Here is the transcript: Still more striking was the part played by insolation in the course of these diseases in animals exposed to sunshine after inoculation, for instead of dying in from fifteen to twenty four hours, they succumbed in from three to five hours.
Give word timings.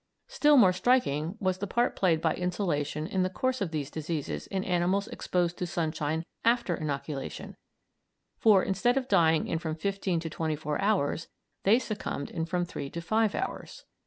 Still 0.27 0.57
more 0.57 0.73
striking 0.73 1.35
was 1.39 1.59
the 1.59 1.67
part 1.67 1.95
played 1.95 2.21
by 2.21 2.33
insolation 2.33 3.05
in 3.05 3.21
the 3.21 3.29
course 3.29 3.61
of 3.61 3.69
these 3.69 3.91
diseases 3.91 4.47
in 4.47 4.63
animals 4.63 5.07
exposed 5.09 5.59
to 5.59 5.67
sunshine 5.67 6.25
after 6.43 6.73
inoculation, 6.73 7.55
for 8.39 8.63
instead 8.63 8.97
of 8.97 9.07
dying 9.07 9.45
in 9.45 9.59
from 9.59 9.75
fifteen 9.75 10.19
to 10.19 10.27
twenty 10.27 10.55
four 10.55 10.81
hours, 10.81 11.27
they 11.65 11.77
succumbed 11.77 12.31
in 12.31 12.45
from 12.47 12.65
three 12.65 12.89
to 12.89 12.99
five 12.99 13.35
hours. 13.35 13.85